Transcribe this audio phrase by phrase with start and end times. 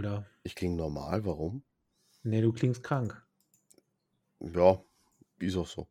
[0.00, 0.24] Alter.
[0.44, 1.62] Ich klinge normal, warum?
[2.22, 3.22] Nee, du klingst krank.
[4.40, 4.82] Ja,
[5.38, 5.88] ist auch so.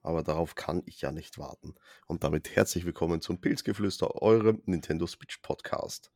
[0.00, 1.74] Aber darauf kann ich ja nicht warten.
[2.06, 6.12] Und damit herzlich willkommen zum Pilzgeflüster, eurem Nintendo Switch Podcast.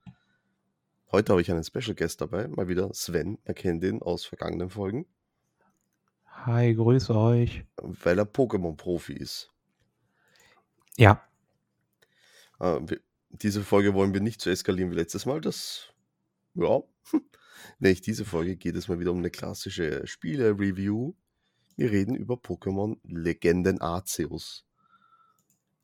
[1.10, 3.38] Heute habe ich einen Special Guest dabei, mal wieder Sven.
[3.44, 5.06] Man kennt ihn aus vergangenen Folgen,
[6.46, 7.64] Hi, grüße euch.
[7.76, 9.50] weil er Pokémon-Profi ist.
[10.96, 11.22] Ja,
[12.60, 13.00] Äh, wir,
[13.30, 15.40] diese Folge wollen wir nicht so eskalieren wie letztes Mal.
[15.40, 15.92] Das,
[16.54, 16.82] ja,
[17.78, 21.14] nicht diese Folge geht es mal wieder um eine klassische Spiele-Review.
[21.76, 24.64] Wir reden über Pokémon Legenden Arceus.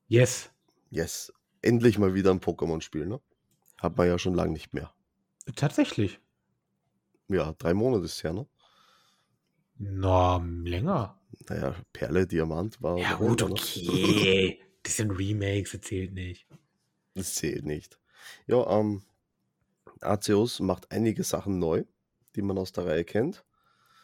[0.09, 0.51] yes.
[0.91, 3.21] Yes, endlich mal wieder ein Pokémon-Spiel, ne?
[3.79, 4.93] Hat man ja schon lange nicht mehr.
[5.55, 6.19] Tatsächlich.
[7.29, 8.47] Ja, drei Monate ist her, ne?
[9.77, 11.21] Na, länger.
[11.49, 12.99] Naja, Perle, Diamant war.
[12.99, 13.51] Ja, gut, ne?
[13.51, 14.61] okay.
[14.85, 16.47] Das sind Remakes, das zählt nicht.
[17.15, 17.99] Das zählt nicht.
[18.47, 19.03] Ja, ähm,
[20.01, 21.85] Arceus macht einige Sachen neu,
[22.37, 23.45] die man aus der Reihe kennt.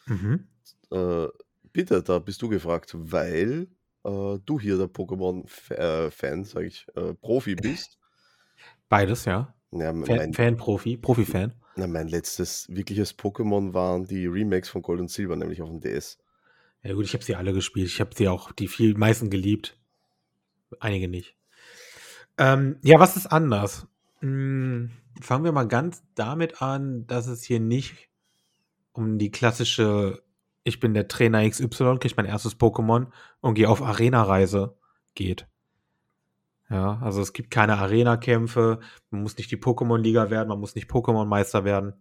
[0.06, 0.46] Mhm.
[0.90, 1.26] Äh,
[1.72, 3.68] bitte, da bist du gefragt, weil
[4.04, 7.98] äh, du hier der Pokémon-Fan, sag ich, äh, Profi bist.
[8.88, 9.54] Beides, ja.
[9.72, 11.52] Ja, Fan, mein, Fan-Profi, Profi-Fan.
[11.74, 15.80] na, mein letztes wirkliches Pokémon waren die Remakes von Gold und Silber, nämlich auf dem
[15.80, 16.18] DS.
[16.84, 17.88] Ja gut, ich habe sie alle gespielt.
[17.88, 19.76] Ich habe sie auch die viel meisten geliebt.
[20.80, 21.34] Einige nicht.
[22.38, 23.86] Ähm, ja, was ist anders?
[24.24, 28.08] Hm, fangen wir mal ganz damit an, dass es hier nicht
[28.94, 30.22] um die klassische
[30.62, 33.08] Ich bin der Trainer XY, krieg mein erstes Pokémon
[33.42, 34.78] und gehe auf Arena-Reise
[35.14, 35.46] geht.
[36.70, 40.88] Ja, also es gibt keine Arena-Kämpfe, man muss nicht die Pokémon-Liga werden, man muss nicht
[40.88, 41.92] Pokémon-Meister werden.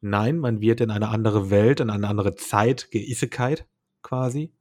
[0.00, 3.66] Nein, man wird in eine andere Welt, in eine andere Zeit geisekait
[4.02, 4.52] quasi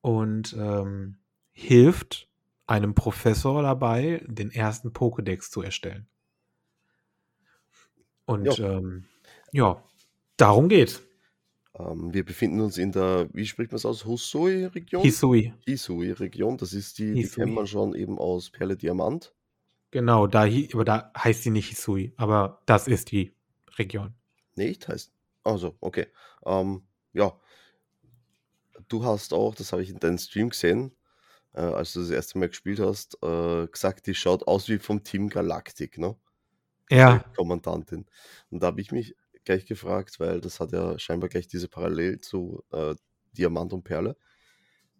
[0.00, 1.18] und ähm,
[1.52, 2.30] hilft
[2.66, 6.06] einem Professor dabei, den ersten Pokédex zu erstellen.
[8.26, 9.04] Und ähm,
[9.52, 9.82] ja,
[10.36, 11.02] darum geht's.
[11.78, 15.02] Ähm, wir befinden uns in der, wie spricht man es aus, Husui-Region?
[15.02, 15.52] Hisui.
[15.66, 17.44] Hisui-Region, das ist die, die Hisui.
[17.44, 19.34] kennt man schon eben aus Perle Diamant.
[19.90, 23.32] Genau, da, aber da heißt sie nicht Hisui, aber das ist die
[23.78, 24.14] Region.
[24.56, 24.88] Nicht?
[24.88, 25.12] Heißt.
[25.42, 26.06] Also, okay.
[26.44, 26.82] Ähm,
[27.12, 27.38] ja.
[28.88, 30.92] Du hast auch, das habe ich in deinem Stream gesehen,
[31.54, 35.02] äh, als du das erste Mal gespielt hast, äh, gesagt, die schaut aus wie vom
[35.02, 36.16] Team Galactic, ne?
[36.90, 38.06] Ja, Die Kommandantin.
[38.50, 42.20] Und da habe ich mich gleich gefragt, weil das hat ja scheinbar gleich diese Parallel
[42.20, 42.94] zu äh,
[43.32, 44.16] Diamant und Perle.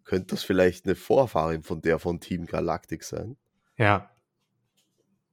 [0.03, 3.37] Könnte das vielleicht eine Vorfahrin von der von Team Galactic sein?
[3.77, 4.09] ja.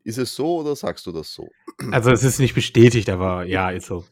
[0.05, 1.49] Ist es so oder sagst du das so?
[1.93, 4.05] Also es ist nicht bestätigt, aber ja, ist so.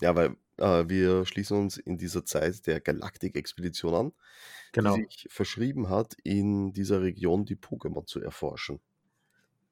[0.00, 4.12] Ja, weil äh, wir schließen uns in dieser Zeit der Galaktik-Expedition an,
[4.72, 4.96] Genau.
[4.96, 8.80] die sich verschrieben hat, in dieser Region die Pokémon zu erforschen.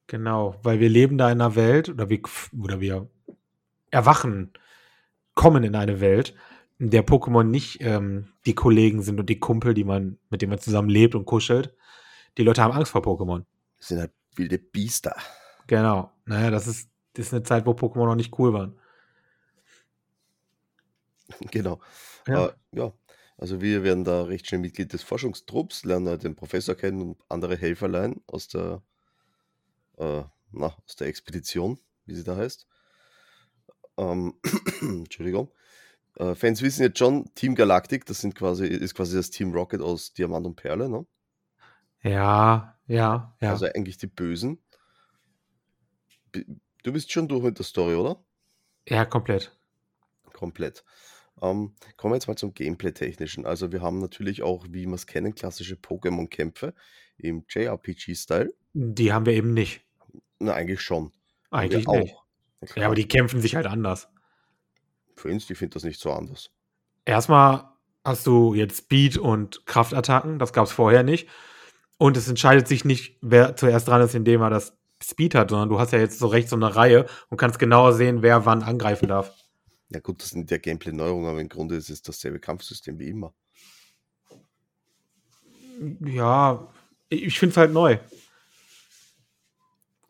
[0.06, 2.20] Genau, weil wir leben da in einer Welt oder wir,
[2.58, 3.08] oder wir
[3.90, 4.52] erwachen,
[5.34, 6.34] kommen in eine Welt,
[6.78, 10.50] in der Pokémon nicht ähm, die Kollegen sind und die Kumpel, die man, mit denen
[10.50, 11.74] man zusammen lebt und kuschelt.
[12.38, 13.44] Die Leute haben Angst vor Pokémon.
[13.78, 15.16] Das sind halt wilde Biester.
[15.66, 16.10] Genau.
[16.24, 18.78] Naja, das ist, das ist eine Zeit, wo Pokémon noch nicht cool waren.
[21.50, 21.80] genau.
[22.26, 22.46] Ja.
[22.46, 22.92] Äh, ja,
[23.38, 27.20] also wir werden da recht schnell Mitglied des Forschungstrupps, lernen halt den Professor kennen und
[27.28, 28.82] andere Helferlein aus der,
[29.98, 30.22] äh,
[30.52, 32.66] na, aus der Expedition, wie sie da heißt.
[33.96, 34.34] Ähm,
[34.80, 35.50] Entschuldigung.
[36.16, 39.80] Äh, Fans wissen jetzt schon, Team Galactic, das sind quasi, ist quasi das Team Rocket
[39.80, 41.06] aus Diamant und Perle, ne?
[42.02, 43.50] Ja, ja, ja.
[43.50, 44.58] Also eigentlich die Bösen.
[46.82, 48.22] Du bist schon durch mit der Story, oder?
[48.88, 49.56] ja, komplett.
[50.32, 50.84] Komplett.
[51.42, 53.44] Ähm, kommen wir jetzt mal zum Gameplay-Technischen.
[53.44, 56.72] Also wir haben natürlich auch, wie wir es kennen, klassische Pokémon-Kämpfe
[57.18, 58.54] im JRPG-Style.
[58.74, 59.82] Die haben wir eben nicht.
[60.38, 61.12] Na, eigentlich schon.
[61.50, 62.14] Eigentlich nicht.
[62.14, 62.24] auch.
[62.60, 64.08] Na Ja, aber die kämpfen sich halt anders.
[65.16, 66.50] Für uns, die finden das nicht so anders.
[67.04, 67.68] Erstmal
[68.04, 71.28] hast du jetzt Speed und Kraftattacken, das gab es vorher nicht.
[71.98, 75.68] Und es entscheidet sich nicht, wer zuerst dran ist, indem er das Speed hat, sondern
[75.68, 78.62] du hast ja jetzt so rechts so eine Reihe und kannst genauer sehen, wer wann
[78.62, 79.32] angreifen darf.
[79.92, 83.34] Ja gut, das sind ja Gameplay-Neuerungen, aber im Grunde ist es dasselbe Kampfsystem wie immer.
[86.00, 86.72] Ja,
[87.08, 87.96] ich finde es halt neu.
[87.96, 88.02] Du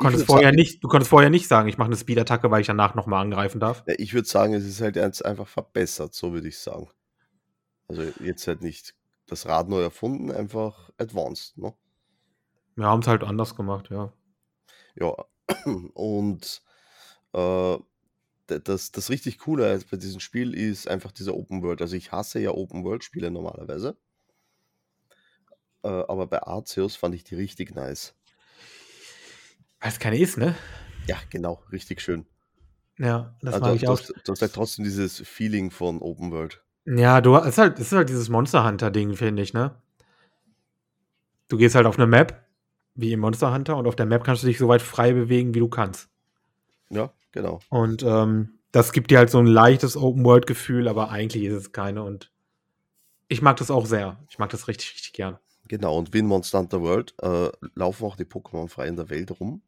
[0.08, 2.66] konntest, vorher sagen- nicht, du konntest vorher nicht sagen, ich mache eine Speed-Attacke, weil ich
[2.66, 3.84] danach nochmal angreifen darf.
[3.86, 6.88] Ja, ich würde sagen, es ist halt jetzt einfach verbessert, so würde ich sagen.
[7.88, 8.94] Also jetzt halt nicht
[9.26, 11.74] das Rad neu erfunden, einfach advanced, ne?
[12.74, 14.12] Wir haben es halt anders gemacht, ja.
[14.96, 15.14] Ja,
[15.94, 16.62] und
[17.32, 17.76] äh,
[18.60, 21.80] das, das richtig Coole bei diesem Spiel ist einfach dieser Open World.
[21.82, 23.96] Also ich hasse ja Open World Spiele normalerweise.
[25.84, 28.14] Äh, aber bei Arceus fand ich die richtig nice.
[29.80, 30.54] Weil es keine ist, ne?
[31.08, 32.26] Ja, genau, richtig schön.
[32.98, 33.98] Ja, das Also, mag ich auch.
[33.98, 36.62] hast du hast halt trotzdem dieses Feeling von Open World.
[36.86, 39.74] Ja, du ist halt es ist halt dieses Monster Hunter-Ding, finde ich, ne?
[41.50, 42.46] Du gehst halt auf 'ne Map,
[42.94, 45.54] wie im Monster Hunter, und auf der Map kannst du dich so weit frei bewegen,
[45.54, 46.08] wie du kannst.
[46.90, 47.60] Ja, genau.
[47.70, 52.02] Und, ähm, das gibt dir halt so 'n leichtes Open-World-Gefühl, aber eigentlich ist es keine
[52.02, 52.30] und
[53.28, 54.18] ich mag das auch sehr.
[54.28, 55.38] Ich mag das richtig, richtig gern.
[55.68, 59.08] Genau, und wie in Monster Hunter World, äh, laufen auch die Pokémon frei in der
[59.10, 59.62] Welt rum.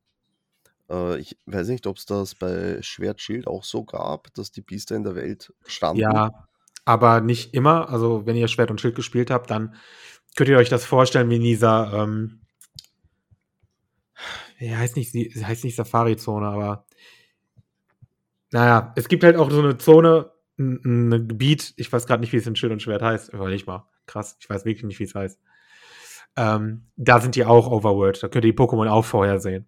[0.91, 4.97] Äh, ich weiß nicht, ob's das bei Schwert Schild auch so gab, dass die Biester
[4.97, 6.01] in der Welt standen?
[6.03, 6.49] Ja,
[6.85, 7.89] aber nicht immer.
[7.91, 9.75] Also, wenn ihr Schwert und Schild gespielt habt, dann
[10.37, 12.41] könnt ihr euch das vorstellen wie in dieser, ähm
[14.59, 16.87] ja, heißt nicht heißt nicht Safari-Zone, aber
[18.55, 22.07] na ja, es gibt halt auch so 'ne Zone, 'n 'n 'ne Gebiet, ich weiß
[22.07, 23.31] grad nicht, wie es in Schild und Schwert heißt.
[23.35, 23.87] Überlege ich mal.
[24.07, 25.41] Krass, ich weiß wirklich nicht, wie's heißt.
[26.37, 28.23] Ähm, da sind die auch Overworld.
[28.23, 29.67] Da könnt ihr die Pokémon auch vorher sehen.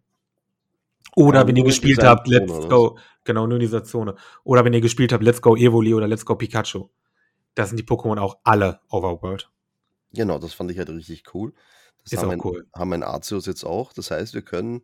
[1.17, 2.69] Oder Ja, wenn ihr gespielt habt, Zone, Let's?
[2.69, 4.17] Go genau, nur in dieser Zone.
[4.45, 6.89] Oder wenn ihr gespielt habt, Let's Go Evoli oder Let's Go Pikachu.
[7.55, 9.51] Da sind die Pokémon auch alle Overworld.
[10.13, 11.53] Genau, das fand ich halt richtig cool.
[12.05, 12.67] Das Ist haben auch mein cool.
[12.75, 13.93] haben mein Arceus jetzt auch.
[13.93, 14.83] Das heißt, wir können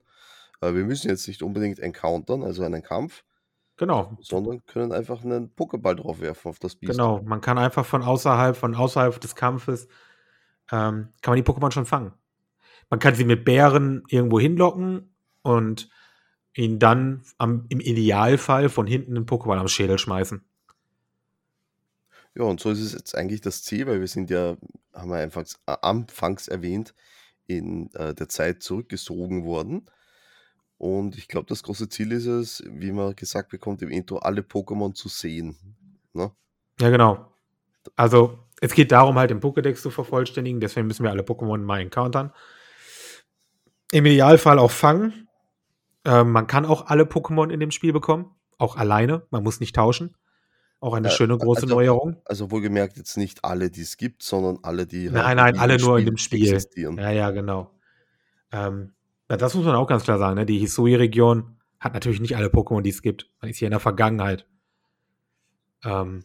[0.61, 3.25] äh, wir müssen jetzt nicht unbedingt encountern, also einen Kampf
[3.83, 4.17] Genau.
[4.21, 6.93] sondern können einfach 'nen Pokéball drauf werfen auf das Biest.
[6.99, 9.87] Genau, man kann einfach von außerhalb von außerhalb des Kampfes,
[10.73, 12.13] ähm, kann man die Pokémon schon fangen.
[12.91, 15.91] Man kann sie mit Bären irgendwo hinlocken und
[16.55, 20.45] ihnen dann am im Idealfall von hinten 'nen Pokéball am Schädel schmeißen.
[22.37, 24.57] Ja, und so ist es jetzt eigentlich das Ziel, weil wir sind ja,
[24.95, 26.95] haben wir anfangs a anfangs erwähnt,
[27.47, 29.87] in, äh, der Zeit zurückgesogen worden.
[30.83, 34.41] Und ich glaube, das große Ziel ist es, wie man gesagt bekommt im Intro, alle
[34.41, 35.57] Pokémon zu sehen,
[36.13, 36.33] ne?
[36.81, 37.33] Ja, genau.
[37.95, 41.81] Also, es geht darum, halt den Pokédex zu vervollständigen, deswegen müssen wir alle Pokémon mal
[41.81, 42.33] encountern.
[43.93, 45.29] Im Idealfall auch fangen.
[46.05, 49.25] Ähm, man kann auch alle Pokémon in dem Spiel bekommen, auch alleine.
[49.31, 50.17] Man muss nicht tauschen.
[50.81, 52.21] Auch eine Äh, schöne große also Neuerung.
[52.25, 55.59] also wohlgemerkt jetzt nicht alle, die es gibt, sondern alle, die halt Nein, in nein,
[55.61, 56.43] alle nur in Spiel dem Spiel.
[56.55, 56.99] existieren.
[56.99, 57.71] Ja, ja, genau.
[58.51, 58.95] Ähm,
[59.29, 60.47] das muss man auch ganz klar sagen, ne?
[60.47, 63.31] Die Hisui-Region hat natürlich nicht alle Pokémon, die es gibt.
[63.41, 64.47] Man ist hier in der Vergangenheit.
[65.85, 66.25] Ähm,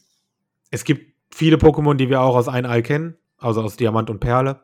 [0.72, 4.62] es gibt viele Pokémon, die wir auch aus Einall kennen, also aus Diamant und Perle.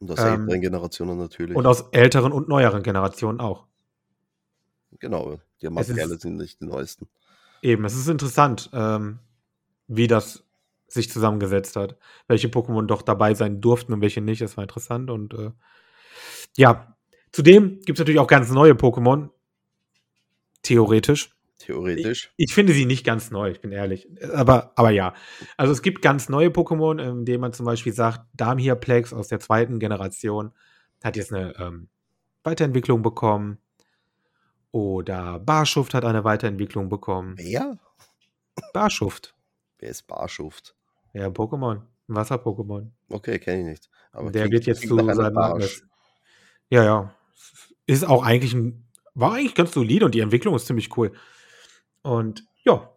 [0.00, 1.56] Und aus Ähm, älteren Generationen natürlich.
[1.56, 3.66] und aus älteren und neueren Generationen auch.
[4.98, 7.08] Genau, Es Diamantperle ist sind nicht die neuesten.
[7.62, 9.20] eben, es ist interessant, ähm,
[9.88, 10.44] wie das
[10.88, 11.96] sich zusammengesetzt hat.
[12.26, 14.42] Welche Pokémon doch dabei sein durften und welche nicht.
[14.42, 15.52] Das war interessant und, äh,
[16.56, 16.96] ja.
[17.32, 19.30] Zudem gibt's natürlich auch ganz neue Pokémon.
[20.62, 21.30] Theoretisch.
[21.58, 22.32] Ich Theoretisch.
[22.36, 24.08] ich finde sie nicht ganz neu, ich bin ehrlich.
[24.34, 25.14] Aber aber ja.
[25.56, 29.40] Also, es gibt ganz neue Pokémon, ähm, denen man zum Beispiel sagt, Damhirplex aus der
[29.40, 29.78] 2.
[29.78, 30.52] Generation
[31.04, 31.88] hat jetzt 'ne, ähm,
[32.44, 33.58] Weiterentwicklung bekommen.
[34.72, 37.34] Oder Barschuft hat eine Weiterentwicklung bekommen.
[37.36, 37.78] Wer?
[38.72, 39.34] Barschuft.
[39.78, 40.74] Wer ist Barschuft?
[41.12, 42.90] Ja, Pokémon, Wasser-Pokémon.
[43.08, 43.90] Okay, kenne ich nicht.
[44.12, 45.82] Aber Der wird jetzt zu einem seinem Barsch.
[46.70, 47.14] Ja, ja.
[47.86, 48.84] Ist auch eigentlich 'n
[49.14, 51.12] war eigentlich ganz solide und die Entwicklung ist ziemlich cool.
[52.02, 52.90] Und ja,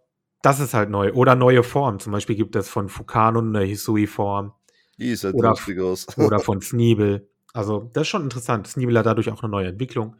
[0.43, 1.13] das ist halt neu.
[1.13, 1.99] Oder neue Formen.
[1.99, 4.53] Zum Beispiel gibt es von Fukano 'ne Hisui-Form.
[4.99, 6.07] Die Oder f lustig aus.
[6.17, 7.29] oder von Sneebel.
[7.53, 8.67] Also, das ist schon interessant.
[8.67, 10.17] Sneebel hat dadurch auch 'ne neue Entwicklung.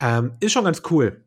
[0.00, 1.24] Ähm, ist schon ganz cool.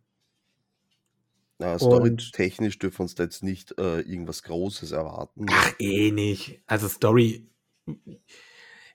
[1.80, 5.68] Und storytechnisch dürfen wir uns da jetzt nicht, äh, irgendwas Großes erwarten, ne?
[5.68, 6.61] Ach, eh nicht.
[6.68, 7.49] Also, Story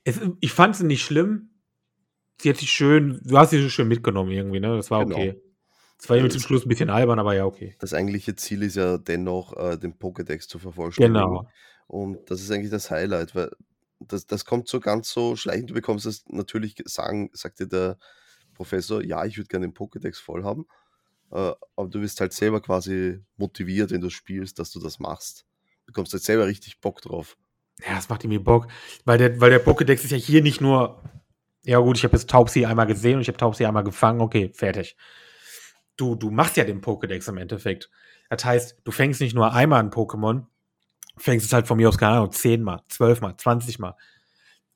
[0.04, 1.50] es ich fand sie nicht schlimm.
[2.40, 4.76] Sie hat sich schön du hast sie so schön mitgenommen irgendwie, ne?
[4.76, 5.08] Das war Genau.
[5.08, 5.40] okay.
[5.98, 7.76] Es war irgendwie zum Das Schluss 'n bisschen albern, aber ja, okay.
[7.78, 11.42] das eigentliche Ziel ist ja dennoch, äh, den Pokédex zu vervollständigen.
[11.42, 11.52] Genau.
[11.86, 13.50] Und das ist eigentlich das Highlight, weil
[14.00, 15.70] das das kommt so ganz so schleichend.
[15.70, 17.98] Du bekommst es natürlich sagen sagt dir der
[18.54, 20.66] Professor: „Ja, ich würde gerne den Pokédex voll haben.“
[21.32, 25.46] Äh, aber du wirst halt selber quasi motiviert, wenn du spielst, dass du das machst.
[25.86, 27.36] Du bekommst halt selber richtig Bock drauf.
[27.86, 28.66] Ja, das macht irgendwie Bock,
[29.04, 31.00] weil der weil der Pokédex ist ja hier nicht nur
[31.64, 34.50] ja gut, ich habe jetzt Taubsi einmal gesehen und ich habe Taubsi einmal gefangen, okay,
[34.54, 34.94] fertig.
[35.98, 37.90] Du du machst ja den Pokédex im Endeffekt.
[38.30, 40.44] Das heißt, du fängst nicht nur einmal 'n Pokémon,
[41.18, 43.96] fängst es halt von mir aus, keine Ahnung, 10 Mal, 12 Mal, 20 Mal,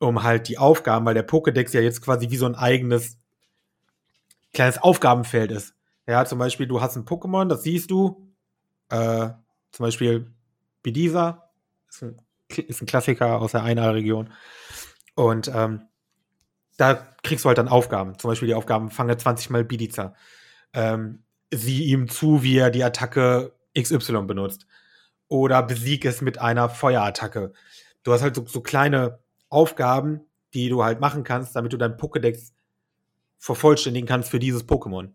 [0.01, 3.19] um halt die Aufgaben weil der Pokédex ja jetzt quasi wie so 'n eigenes
[4.55, 5.75] kleines Aufgabenfeld ist.
[6.07, 8.29] Ja, zum Beispiel, du hast 'n Pokémon, das siehst du,
[8.91, 9.31] äh,
[9.73, 10.33] zum Beispiel
[10.83, 11.51] Bidisa,
[11.89, 12.17] ist 'n
[12.49, 14.31] K ist 'n Klassiker aus der Einall-Region.
[15.17, 15.83] Und, ähm,
[16.76, 18.19] da kriegst du halt dann Aufgaben.
[18.19, 20.14] Zum Beispiel die Aufgaben: Fange 20 Mal Bidiza.
[20.73, 24.67] Ähm, sieh ihm zu, wie er die Attacke XY benutzt.
[25.29, 27.52] Oder besiege es mit einer Feuerattacke.
[28.02, 30.21] Du hast halt so so kleine Aufgaben,
[30.55, 32.52] die du halt machen kannst, damit du deinen Pokédex
[33.38, 35.11] vervollständigen kannst für dieses Pokémon.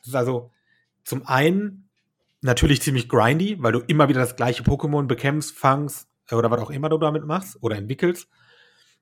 [0.00, 0.50] Das ist also
[1.04, 1.88] zum einen
[2.40, 6.60] natürlich ziemlich grindy, weil du immer wieder das gleiche Pokémon bekämpfst, fangst äh, oder was
[6.60, 8.28] auch immer du damit machst oder entwickelst.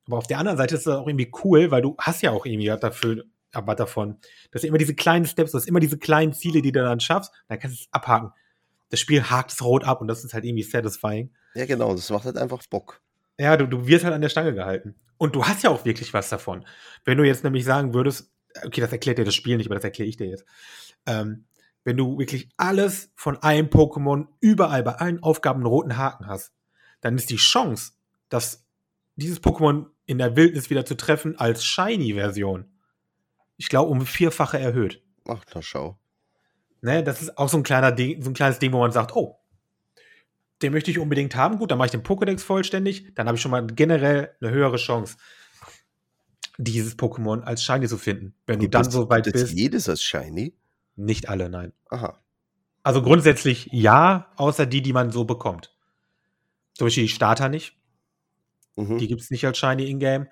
[0.06, 2.46] Aber auf der anderen Seite ist das auch irgendwie cool, weil du hast ja auch
[2.46, 4.18] irgendwie dafür aber davon.
[4.50, 7.00] Du hast immer diese kleinen Steps, du hast immer diese kleinen Ziele, die du dann
[7.00, 8.32] schaffst, dann kannst du es abhaken.
[8.90, 11.30] Das Spiel hakt es rot ab und das ist halt irgendwie satisfying.
[11.54, 13.00] Ja, genau, das macht halt einfach Bock.
[13.38, 14.94] Ja, du, du wirst halt an der Stange gehalten.
[15.18, 16.66] Und du hast ja auch wirklich was davon.
[17.04, 18.30] Wenn du jetzt nämlich sagen würdest,
[18.64, 20.44] okay, das erklärt dir das Spiel nicht, aber das erkläre ich dir jetzt.
[21.06, 21.46] Ähm,
[21.84, 26.52] wenn du wirklich alles von einem Pokémon überall bei allen Aufgaben einen roten Haken hast,
[27.00, 27.92] dann ist die Chance,
[28.28, 28.66] dass
[29.16, 32.66] dieses Pokémon in der Wildnis wieder zu treffen als Shiny-Version,
[33.56, 35.02] ich glaube, um vierfache erhöht.
[35.26, 35.98] Ach, na schau.
[36.82, 39.16] Ne, das ist auch so ein, kleiner Ding, so ein kleines Ding, wo man sagt,
[39.16, 39.38] oh,
[40.62, 41.58] den möchte ich unbedingt haben.
[41.58, 43.14] Gut, dann mache ich den Pokédex vollständig.
[43.14, 45.16] Dann habe ich schon mal generell eine höhere Chance,
[46.58, 48.34] dieses Pokémon als Shiny zu finden.
[48.46, 49.52] Wenn du dann so weit bist.
[49.52, 50.54] jedes als Shiny?
[50.94, 51.72] Nicht alle, nein.
[51.90, 52.18] Aha.
[52.82, 55.76] Also grundsätzlich ja, außer die, die man so bekommt.
[56.74, 57.76] Zum Beispiel die Starter nicht.
[58.76, 58.98] Mhm.
[58.98, 60.28] Die gibt es nicht als Shiny in-game.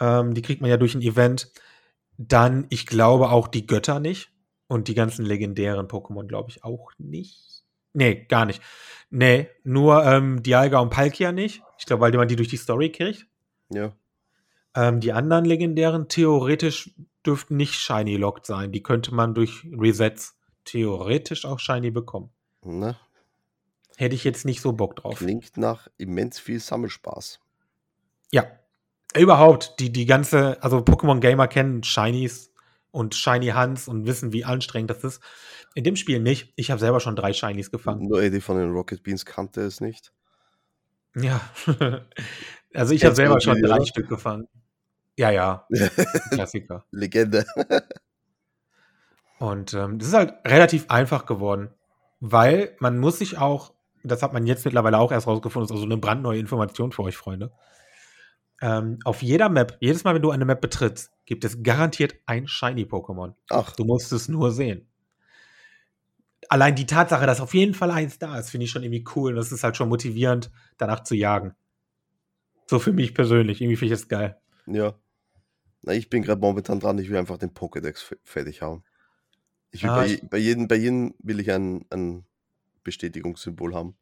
[0.00, 1.52] Ähm, die kriegt man ja durch ein Event.
[2.16, 4.30] Dann, ich glaube auch die Götter nicht.
[4.66, 7.64] Und die ganzen legendären Pokémon, glaube ich, auch nicht.
[7.92, 8.62] Nee, gar nicht.
[9.10, 11.62] Nee, nur ähm, Dialga und Palkia nicht.
[11.78, 13.26] Ich glaube, weil man die durch die Story kriegt.
[13.70, 13.92] Ja.
[14.74, 18.72] Ähm, die anderen legendären theoretisch dürften nicht Shiny locked sein.
[18.72, 22.30] Die könnte man durch Resets theoretisch auch Shiny bekommen.
[22.62, 22.96] Na.
[23.96, 25.18] Hätte ich jetzt nicht so Bock drauf.
[25.18, 27.40] Klingt nach immens viel Sammelspaß.
[28.34, 28.46] Ja.
[29.16, 32.52] Überhaupt, die, die ganze, also Pokémon Gamer kennen Shinies
[32.90, 35.22] und Shiny Hans und wissen, wie anstrengend das ist.
[35.76, 36.52] In dem Spiel nicht.
[36.56, 38.08] Ich habe selber schon drei Shinies gefangen.
[38.08, 40.12] Nur Eddie von den Rocket Beans kannte es nicht.
[41.14, 41.40] Ja.
[42.74, 44.48] also ich habe selber schon drei Stück gefangen.
[45.16, 45.68] Ja, ja.
[46.30, 46.84] Klassiker.
[46.90, 47.46] Legende.
[49.38, 51.70] und ähm, das ist halt relativ einfach geworden,
[52.18, 55.82] weil man muss sich auch, das hat man jetzt mittlerweile auch erst rausgefunden, das ist
[55.82, 57.52] also eine brandneue Information für euch, Freunde.
[58.64, 62.46] Ähm, auf jeder Map, jedes Mal, wenn du eine Map betrittst, gibt es garantiert ein
[62.46, 63.34] Shiny-Pokémon.
[63.50, 63.76] Ach.
[63.76, 64.88] Du musst es nur sehen.
[66.48, 69.32] Allein die Tatsache, dass auf jeden Fall eins da ist, finde ich schon irgendwie cool.
[69.32, 71.54] Und das ist halt schon motivierend, danach zu jagen.
[72.64, 73.60] So für mich persönlich.
[73.60, 74.38] Irgendwie finde ich das geil.
[74.66, 74.94] Ja.
[75.82, 78.82] Na, ich bin gerade momentan dran, ich will einfach den Pokédex fertig haben.
[79.72, 82.24] Ich will ah, bei, bei, jedem, bei jedem will ich ein, ein
[82.82, 83.94] Bestätigungssymbol haben.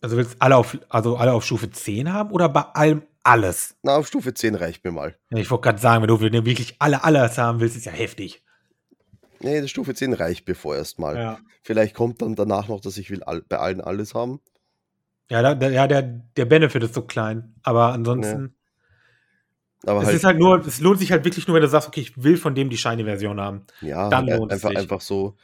[0.00, 3.76] Also willst du alle auf, also alle auf Stufe 10 haben oder bei allem alles?
[3.82, 5.16] Na, auf Stufe 10 reicht mir mal.
[5.30, 8.42] Ja, ich wollte gerade sagen, wenn du wirklich alle alles haben willst, ist ja heftig.
[9.40, 11.16] Nee, die Stufe 10 reicht mir vorerst mal.
[11.16, 11.38] Ja.
[11.62, 14.40] Vielleicht kommt dann danach noch, dass ich will all, bei allen alles haben.
[15.28, 17.54] Ja, da, ja der, der Benefit ist so klein.
[17.62, 18.42] Aber ansonsten.
[19.84, 19.90] Nee.
[19.90, 21.86] Aber es halt, ist halt nur, es lohnt sich halt wirklich nur, wenn du sagst,
[21.88, 23.66] okay, ich will von dem die Shiny-Version haben.
[23.82, 24.78] Ja, dann halt lohnt einfach, es sich.
[24.78, 25.36] einfach so,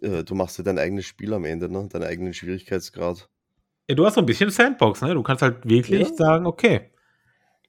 [0.00, 1.88] äh, du machst dir dein eigenes Spiel am Ende, ne?
[1.88, 3.28] Deinen eigenen Schwierigkeitsgrad.
[3.88, 5.14] Ja, du hast so ein bisschen Sandbox, ne?
[5.14, 6.14] Du kannst halt wirklich Ja.
[6.14, 6.91] sagen, okay,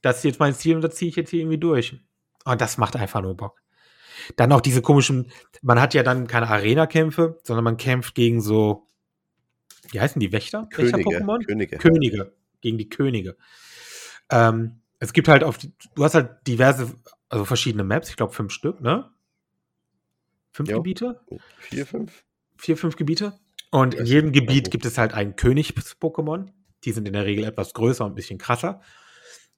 [0.04, 2.00] das ist jetzt mein Ziel und das ziehe ich jetzt hier irgendwie durch.
[2.46, 3.60] Und das macht einfach nur Bock.
[4.36, 5.32] Dann auch diese komischen,
[5.64, 8.88] man hat ja dann keine Arena-Kämpfe, sondern man kämpft gegen so,
[9.92, 10.68] wie heißen die Wächter?
[10.72, 11.46] Könige, Wächter-Pokémon?
[11.46, 11.78] Könige.
[11.78, 12.34] Könige.
[12.62, 13.36] Gegen die Könige.
[14.30, 16.94] Ähm, es gibt halt auf, die- du hast halt diverse,
[17.30, 19.10] also verschiedene Maps, ich glaube fünf Stück, ne?
[20.52, 20.78] Fünf Ja.
[20.78, 21.20] Gebiete?
[21.60, 22.24] Vier, fünf?
[22.58, 23.40] vier, fünf Gebiete.
[23.72, 26.50] Und in jedem Gebiet gibt es halt einen Königs-Pokémon.
[26.84, 28.82] Die sind in der Regel etwas größer und ein bisschen krasser.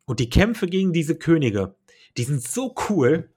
[0.05, 1.75] Und die Kämpfe gegen diese Könige,
[2.17, 3.29] die sind so cool.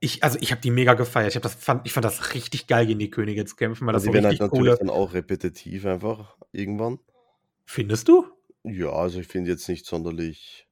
[0.00, 1.34] Ich, also ich habe die mega gefeiert.
[1.34, 4.02] Ich, das, fand, ich fand das richtig geil, gegen die Könige zu kämpfen, weil das
[4.02, 4.76] Also die werden halt natürlich coole.
[4.76, 6.98] dann auch repetitiv einfach irgendwann.
[7.64, 8.26] Findest du?
[8.62, 10.68] Ja, also ich finde jetzt nicht sonderlich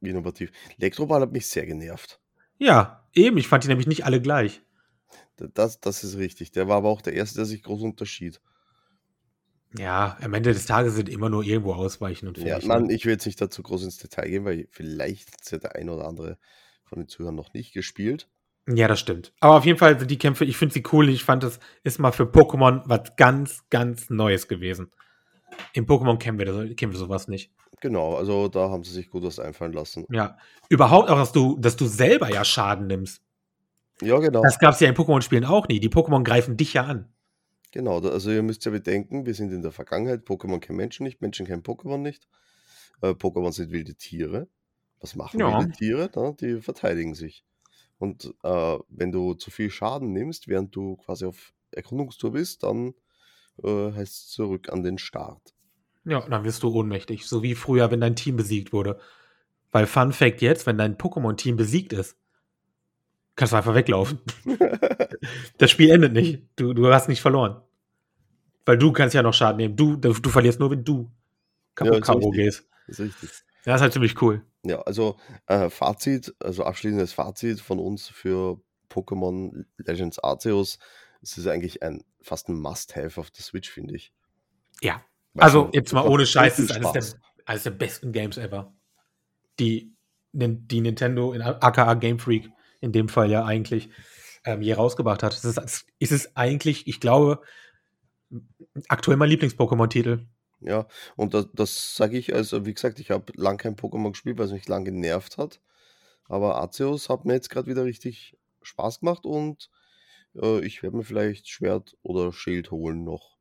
[0.00, 0.52] innovativ.
[0.78, 2.20] Elektroball hat mich sehr genervt.
[2.58, 3.36] Ja, eben.
[3.38, 4.62] Ich fand die nämlich nicht alle gleich.
[5.36, 6.52] Das, das ist richtig.
[6.52, 8.40] Der war aber auch der Erste, der sich groß unterschied.
[9.76, 12.68] Ja, am Ende des Tages sind immer nur irgendwo ausweichen und Ja, fertig.
[12.68, 15.76] Mann, ich will jetzt nicht dazu groß ins Detail gehen, weil vielleicht hat ja der
[15.76, 16.38] ein oder andere
[16.84, 18.28] von den Zuhörern noch nicht gespielt.
[18.68, 19.32] Ja, das stimmt.
[19.40, 21.08] Aber auf jeden Fall sind die Kämpfe, ich finde sie cool.
[21.08, 24.90] Ich fand, das ist mal für Pokémon was ganz, ganz Neues gewesen.
[25.72, 27.52] Im Pokémon kennen wir, das, kennen wir sowas nicht.
[27.80, 30.06] Genau, also da haben sie sich gut was einfallen lassen.
[30.10, 30.38] Ja.
[30.68, 33.22] Überhaupt auch, dass du, dass du selber ja Schaden nimmst.
[34.00, 34.42] Ja, genau.
[34.42, 35.80] Das gab es ja in Pokémon-Spielen auch nie.
[35.80, 37.13] Die Pokémon greifen dich ja an.
[37.74, 40.20] Genau, also ihr müsst ja bedenken, wir sind in der Vergangenheit.
[40.28, 42.28] Pokémon kennen Menschen nicht, Menschen kennen Pokémon nicht.
[43.02, 44.46] Äh, Pokémon sind wilde Tiere.
[45.00, 45.58] Was machen Ja.
[45.58, 46.08] wilde Tiere?
[46.14, 47.44] Na, die verteidigen sich.
[47.98, 52.94] Und äh, wenn du zu viel Schaden nimmst, während du quasi auf Erkundungstour bist, dann
[53.64, 55.56] äh, heißt es zurück an den Start.
[56.04, 57.26] Ja, dann wirst du ohnmächtig.
[57.26, 59.00] So wie früher, wenn dein Team besiegt wurde.
[59.72, 62.16] Weil Fun Fact jetzt, wenn dein Pokémon-Team besiegt ist,
[63.36, 64.20] kannst du einfach weglaufen.
[65.56, 66.42] Das Spiel endet nicht.
[66.56, 67.62] Du, du hast nicht verloren.
[68.66, 69.76] Weil du kannst ja noch Schaden nehmen.
[69.76, 71.10] Du, du, du verlierst nur, wenn du
[71.74, 72.68] kaputt Ja, gehst.
[72.86, 73.30] Ist richtig.
[73.64, 74.44] Ja, ist halt ziemlich cool.
[74.64, 78.60] Ja, also äh, Fazit, also abschließendes Fazit von uns für
[78.90, 80.78] Pokémon Legends Arceus.
[81.22, 84.12] Es ist eigentlich ein fast ein Must-Have auf der Switch, finde ich.
[84.82, 85.02] Ja.
[85.34, 88.36] Weil Also, es jetzt mal ohne Scheiß, das ist eines der, eines der besten Games
[88.36, 88.74] ever.
[89.58, 89.94] Die,
[90.32, 92.50] die Nintendo, in aka Game Freak,
[92.84, 93.90] in dem Fall ja eigentlich,
[94.44, 95.32] ähm, je rausgebracht hat.
[95.32, 97.40] Es ist, ist es eigentlich, ich glaube,
[98.88, 100.26] aktuell mein Lieblings-Pokémon-Titel.
[100.60, 100.86] Ja,
[101.16, 104.46] und das, das sage ich, also wie gesagt, ich habe lang kein Pokémon gespielt, weil
[104.46, 105.60] es mich lang genervt hat.
[106.26, 109.70] Aber Arceus hat mir jetzt gerade wieder richtig Spaß gemacht und
[110.40, 113.36] äh, ich werde mir vielleicht Schwert oder Schild holen noch.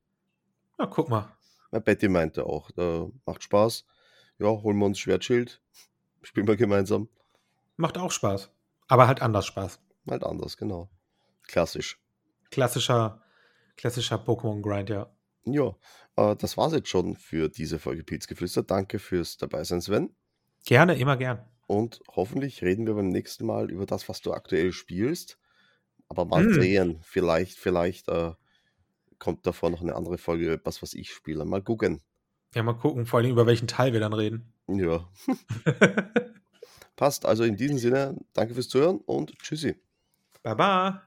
[0.78, 1.32] Na, guck mal.
[1.72, 3.86] Ja, Betty meinte auch, äh, macht Spaß.
[4.40, 5.62] Ja, holen wir uns Schwertschild.
[6.22, 7.08] Spielen wir gemeinsam.
[7.78, 8.52] Macht auch Spaß.
[8.88, 9.80] Aber halt anders Spaß.
[10.10, 10.90] Halt anders, genau.
[11.48, 12.00] Klassisch.
[12.52, 13.22] Klassischer,
[13.78, 15.10] klassischer Pokémon-Grind, ja.
[15.46, 15.76] Ja,
[16.16, 18.64] äh, das war's jetzt schon für diese Folge Pilzgeflüster.
[18.64, 20.16] Danke fürs Dabeisein, Sven.
[20.66, 21.46] Gerne, immer gern.
[21.68, 25.38] Und hoffentlich reden wir beim nächsten Mal über das, was du aktuell spielst.
[26.10, 26.54] Aber mal Mm.
[26.54, 27.00] sehen.
[27.04, 28.32] Vielleicht, vielleicht äh,
[29.20, 31.44] kommt davor noch eine andere Folge über etwas, was ich spiele.
[31.46, 32.02] Mal gucken.
[32.54, 34.54] Ja, mal gucken, vor allem über welchen Teil wir dann reden.
[34.68, 35.10] Ja,
[36.96, 37.26] passt.
[37.26, 39.76] Also in diesem Sinne, danke fürs Zuhören und tschüssi.
[40.44, 41.04] Baba.